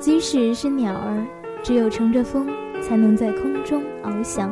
[0.00, 1.26] 即使是鸟儿，
[1.62, 2.48] 只有乘着风，
[2.80, 4.48] 才能在空中翱翔；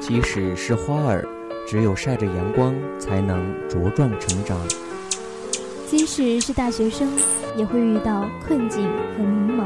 [0.00, 1.24] 即使是花儿，
[1.64, 4.56] 只有晒着阳光，才能茁壮成长；
[5.86, 7.08] 即使是大学生，
[7.56, 9.64] 也会遇到困境和迷茫。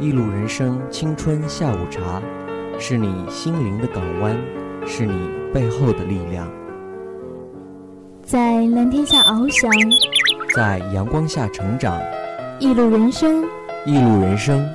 [0.00, 2.22] 一路人生，青春下午茶，
[2.78, 4.34] 是你心灵的港湾，
[4.86, 5.12] 是你
[5.52, 6.50] 背后的力量。
[8.22, 9.70] 在蓝天下翱翔，
[10.54, 12.00] 在阳光下成长。
[12.58, 13.44] 一路人生，
[13.84, 14.66] 一路人生。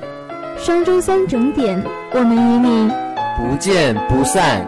[0.56, 1.82] 双周三整点，
[2.14, 2.88] 我们与你
[3.36, 4.64] 不见不散。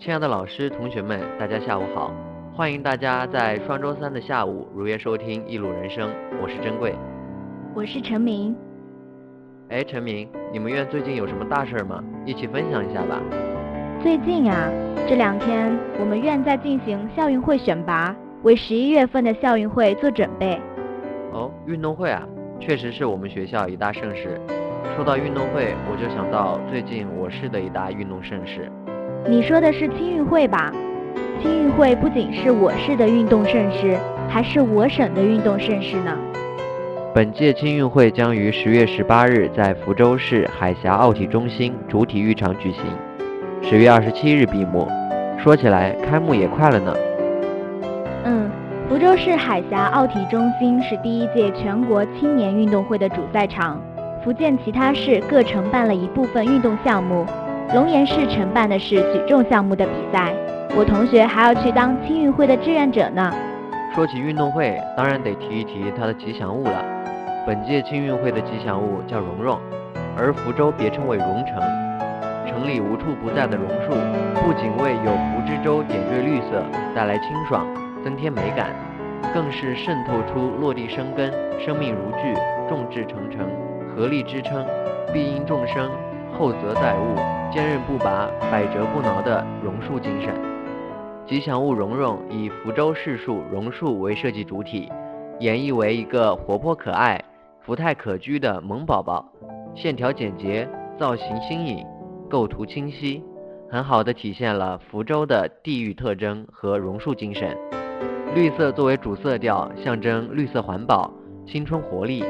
[0.00, 2.10] 亲爱的老师、同学们，大家下午好！
[2.52, 6.10] 欢迎大家在双周三的下午如约收听《一路人生》，
[6.42, 6.96] 我是珍贵，
[7.76, 8.56] 我是陈明。
[9.68, 12.02] 哎，陈明，你们院最近有什么大事吗？
[12.26, 13.22] 一起分享一下吧。
[14.04, 14.70] 最近啊，
[15.08, 20.60] 这两天我们院在进行校运会选拔，为十一月份的校运会做准备。
[21.32, 22.22] 哦，运动会啊，
[22.60, 24.38] 确实是我们学校一大盛事。
[24.94, 28.70] 说到运动会，我就想到最近我市的一大运动盛事。
[29.26, 30.70] 你说的是青运会吧？
[31.40, 33.96] 青运会不仅是我市的运动盛事，
[34.28, 36.14] 还是我省的运动盛事呢。
[37.14, 42.84] 本届青运会将于十月十八日在福州市海峡奥体中心主体育场举行。
[43.66, 44.86] 十月二十七日闭幕，
[45.38, 46.94] 说起来开幕也快了呢。
[48.24, 48.50] 嗯，
[48.86, 53.80] 福州市海峡奥体中心是第一届全国青年运动会的主赛场，
[54.22, 57.24] 福建其他市各承办了一部分运动项目，
[57.72, 60.34] 龙岩市承办的是举重项目的比赛。
[60.76, 63.32] 我同学还要去当青运会的志愿者呢。
[63.94, 66.84] 说起运动会，当然得提一提它的吉祥物了。
[67.46, 69.58] 本届青运会的吉祥物叫蓉蓉，
[70.18, 71.62] 而福州别称为蓉城。
[72.54, 73.90] 城里无处不在的榕树，
[74.40, 76.62] 不仅为有福之州点缀绿色，
[76.94, 77.66] 带来清爽，
[78.04, 78.70] 增添美感，
[79.34, 82.32] 更是渗透出落地生根、生命如炬、
[82.68, 83.50] 众志成城、
[83.88, 84.64] 合力支撑、
[85.12, 85.90] 必因众生、
[86.32, 87.16] 厚泽载物、
[87.52, 90.32] 坚韧不拔、百折不挠的榕树精神。
[91.26, 94.92] 吉祥物蓉蓉以福州市树榕树为设计主体，
[95.40, 97.20] 演绎为一个活泼可爱、
[97.62, 99.24] 福态可掬的萌宝宝，
[99.74, 101.84] 线条简洁，造型新颖。
[102.28, 103.22] 构图清晰，
[103.70, 107.56] 很好的体现了福州的地域特征和榕树精神。
[108.34, 111.12] 绿色作为主色调，象征绿色环保、
[111.46, 112.24] 青春活力。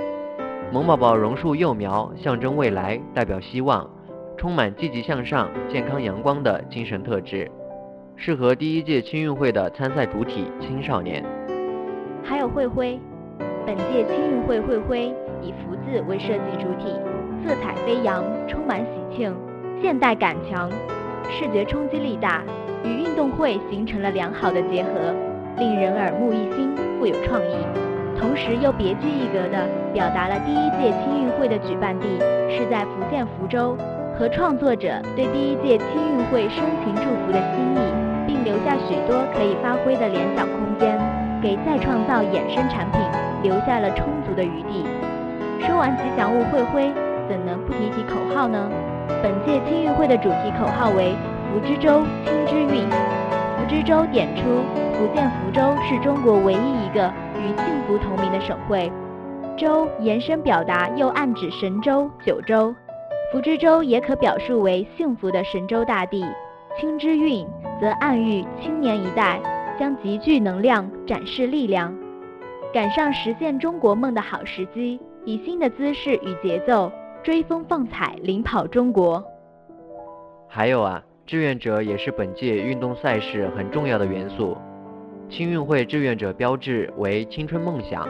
[0.72, 3.88] 萌宝宝榕树幼苗象征未来，代表希望，
[4.36, 7.50] 充满积极向上、健康阳光的精神特质，
[8.16, 11.24] 适合第一届青运会的参赛主体青少年。
[12.22, 12.98] 还有会徽，
[13.64, 16.98] 本届青运会会徽以福字为设计主体，
[17.44, 19.34] 色彩飞扬，充满喜庆。
[19.82, 20.70] 现代感强，
[21.28, 22.42] 视觉冲击力大，
[22.82, 24.90] 与运动会形成了良好的结合，
[25.58, 27.54] 令人耳目一新，富有创意。
[28.18, 32.06] 同时又别具一格地表达了第一届青运会的举办地
[32.48, 33.76] 是在福建福州，
[34.16, 37.78] 和创作者对第一届青运会深情祝福的心意，
[38.26, 40.98] 并留下许多可以发挥的联想空间，
[41.42, 43.00] 给再创造衍生产品
[43.42, 44.86] 留下了充足的余地。
[45.60, 46.90] 说完吉祥物会徽，
[47.28, 48.70] 怎能不提提口号呢？
[49.22, 51.14] 本届青运会的主题口号为
[51.52, 52.88] “福之州，青之韵”。
[53.56, 54.42] 福之州点出
[54.94, 58.92] 福建福州是中国唯一一个与幸福同名的省会。
[59.56, 62.74] 州延伸表达又暗指神州、九州。
[63.32, 66.24] 福之州也可表述为幸福的神州大地。
[66.78, 67.46] 青之韵
[67.80, 69.40] 则暗喻青年一代
[69.78, 71.94] 将极具能量展示力量，
[72.72, 76.90] 赶上实现中国梦的好时机，以新的姿势与节奏。
[77.24, 79.24] 追风放彩，领跑中国。
[80.46, 84.54] 还有啊，志愿者也是本届运动赛事很重要的元素。
[85.30, 88.06] 青运会志愿者标志为青春梦想，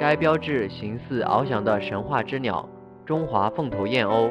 [0.00, 2.66] 该标志形似翱翔的神话之鸟——
[3.04, 4.30] 中华凤头燕鸥，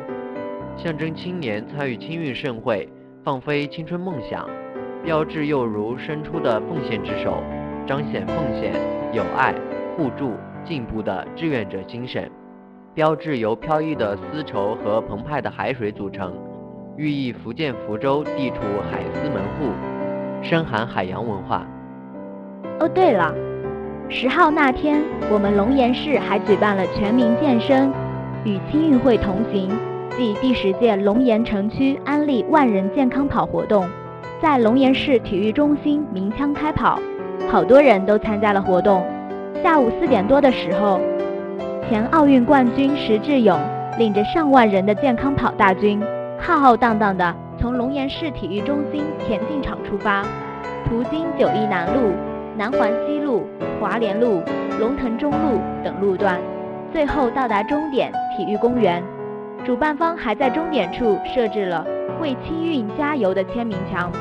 [0.76, 2.90] 象征青年参与青运盛会，
[3.24, 4.50] 放飞青春梦想。
[5.04, 7.38] 标志又如伸出的奉献之手，
[7.86, 8.74] 彰显奉献、
[9.14, 9.54] 友爱、
[9.96, 10.32] 互助、
[10.66, 12.32] 进步的志愿者精神。
[12.98, 16.34] 标志由飘逸的丝绸和澎湃的海水组成，
[16.96, 18.56] 寓意福建福州地处
[18.90, 19.70] 海丝门户，
[20.42, 21.64] 深含海洋文化。
[22.80, 23.32] 哦，对了，
[24.10, 25.00] 十号那天，
[25.32, 27.94] 我们龙岩市还举办了全民健身
[28.44, 29.70] 与青运会同行，
[30.18, 33.88] 即第十届龙岩城区安利万人健康跑活动，
[34.42, 37.00] 在龙岩市体育中心鸣枪开跑，
[37.48, 39.06] 好多人都参加了活动。
[39.62, 41.00] 下午四点多的时候。
[41.90, 43.58] 前奥运冠军石智勇
[43.98, 46.04] 领着上万人的健康跑大军，
[46.38, 50.22] 浩浩荡荡地从龙岩市体育中心田径场出发，
[50.86, 52.12] 途经九义南路、
[52.58, 53.48] 南环西路、
[53.80, 54.44] 华联路、
[54.82, 56.38] 龙腾中路等路段，
[56.92, 59.02] 最后到达终点体育公园。
[59.66, 61.88] 主办方还在终点处设置了
[62.22, 64.12] “为青运加油”的签名墙，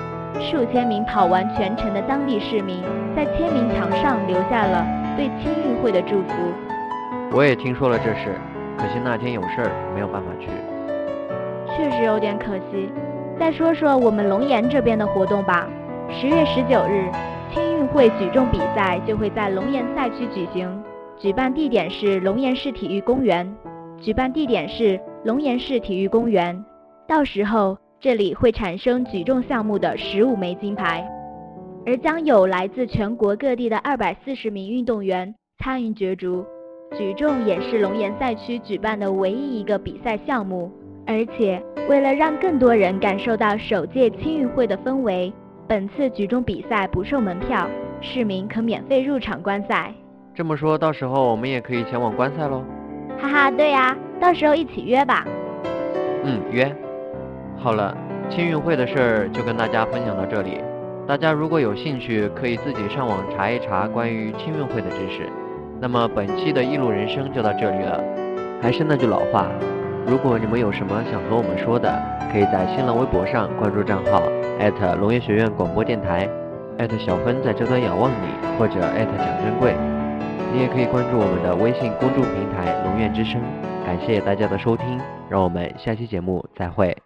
[0.40, 2.80] 数千名跑完全程的当地市民
[3.16, 4.86] 在签名墙上留下了
[5.16, 6.32] 对青运会的祝福。
[7.32, 8.34] 我也听说了这事，
[8.78, 10.48] 可惜那天有事儿，没有办法去。
[11.76, 12.88] 确实有点可惜。
[13.38, 15.68] 再说说我们龙岩这边的活动吧。
[16.08, 17.10] 十月十九日，
[17.52, 20.82] 青运会举重比赛就会在龙岩赛区举行，
[21.18, 23.54] 举办地点是龙岩市体育公园。
[24.00, 26.64] 举办地点是龙岩市体育公园。
[27.06, 31.06] 到时候这里会产生举重项目的十五枚金牌，
[31.84, 36.46] 而将有来自全国各地的二百四十名运动员参与角逐。
[36.96, 40.70] 举重也是龙岩赛区举办的唯一一个比赛项目。
[41.06, 45.32] 而且，为了让更多人感受到首届青运会的氛围，
[45.68, 47.68] 本次举重比赛不售门票，
[48.00, 49.94] 市民可免费入场观赛。
[50.34, 52.64] 这么说，到时候我们也可以前往观赛喽？
[53.18, 55.24] 哈哈，对呀，到时候一起约吧。
[56.24, 56.74] 嗯，约。
[57.56, 57.96] 好了，
[58.28, 60.58] 青运会的事儿就跟大家分享到这里。
[61.06, 65.28] 大家如果有兴趣，可以自己上网查一查关于青运会的知识。
[65.80, 68.02] 那么本期的一路人生就到这里了。
[68.62, 69.48] 还是那句老话。
[70.06, 72.00] 如果你们有什么想和我们说的，
[72.32, 74.22] 可以在新浪微博上关注账号
[75.00, 76.28] 龙岩学院广播电台，
[76.98, 79.74] 小芬在这端仰望你，或者蒋珍贵。
[80.52, 83.40] 你也可以关注我们的微信公众平台龙院之声。
[83.84, 87.05] 感谢大家的收听，让我们下期节目再会。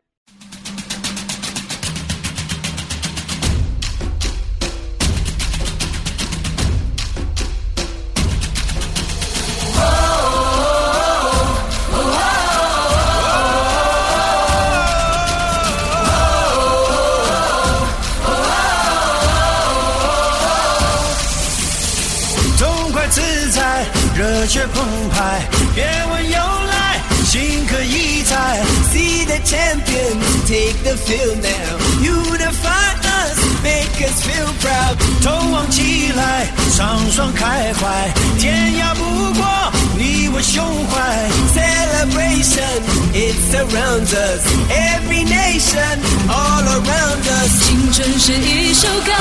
[24.20, 25.40] 热血澎湃，
[25.74, 25.82] 别
[26.12, 26.38] 问由
[26.68, 28.60] 来，心可以在。
[28.92, 31.78] See the champion, take the field now.
[32.02, 34.98] Unify us, make us feel proud.
[35.24, 41.30] 头望起来，双双开怀，天涯不过你我胸怀。
[41.54, 42.82] Celebration,
[43.14, 44.44] it surrounds us.
[44.68, 47.64] Every nation, all around us.
[47.66, 49.12] 青春是一首歌，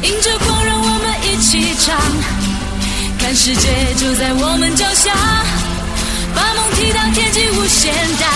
[0.00, 1.94] 迎着光，让我们一起唱。
[3.24, 5.10] 看世界就在我们脚下，
[6.36, 7.90] 把梦踢到天际无限
[8.20, 8.28] 大。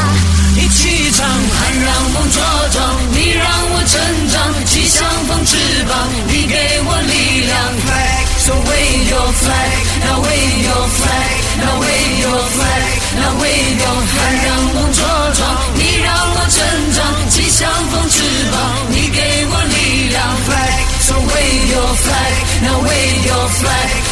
[0.56, 2.40] 一起唱，喊让梦茁
[2.72, 4.00] 壮，你让我成
[4.32, 5.92] 长，气象风翅膀，
[6.32, 6.56] 你给
[6.88, 7.52] 我力量。
[7.84, 9.76] Flag, so wave your flag,
[10.08, 12.88] now wave your flag, now wave your flag,
[13.20, 14.16] now wave your flag。
[14.16, 15.04] 喊让梦茁
[15.36, 16.64] 壮，你让我成
[16.96, 18.24] 长，气象风翅
[18.56, 19.20] 膀，你给
[19.52, 20.16] 我力量。
[20.48, 22.32] Flag, so wave your flag,
[22.64, 24.07] now wave your flag。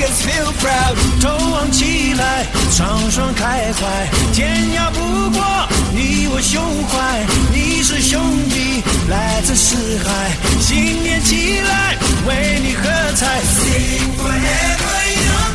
[0.00, 0.96] make us feel proud.
[1.20, 2.46] 头望起来。
[2.70, 10.30] 双双开怀，天涯不过你我胸怀，你是兄弟，来自四海，
[10.60, 12.82] 新年起来，为你喝
[13.16, 13.40] 彩。
[13.60, 15.54] Sing forever young,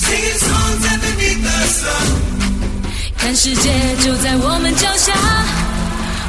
[0.00, 1.84] singing songs underneath the sun。
[3.18, 3.70] 看世界
[4.02, 5.12] 就在我们脚下，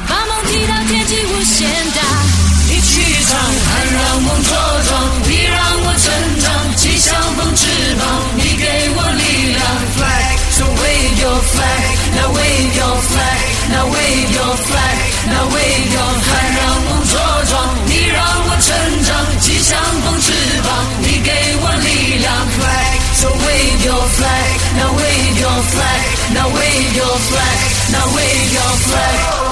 [0.06, 2.00] 把梦踢到天际无限大。
[2.68, 4.48] 一起唱，喊让梦茁
[4.88, 4.92] 壮，
[5.26, 6.06] 你让我成
[6.42, 6.46] 长，
[7.00, 7.64] 气象风翅
[7.96, 8.04] 膀，
[8.36, 9.64] 你给我力量。
[9.96, 11.80] Flag, so wave your flag,
[12.12, 13.40] now wave your flag,
[13.72, 15.00] now wave your flag,
[15.32, 16.44] now wave your flag。
[16.60, 17.16] 让梦茁
[17.48, 18.68] 壮，你让我成
[19.04, 20.28] 长，气象风翅
[20.60, 20.68] 膀，
[21.00, 22.28] 你给我力量。
[22.60, 26.04] Flag, so wave your flag, now wave your flag,
[26.34, 27.58] now wave your flag,
[27.92, 29.49] now wave your flag。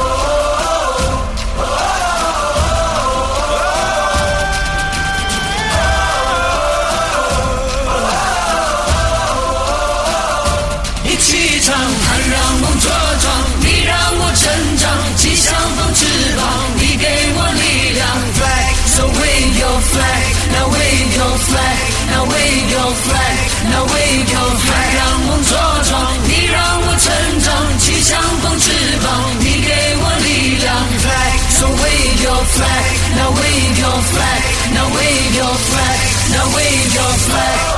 [36.30, 37.77] Now wave your flag.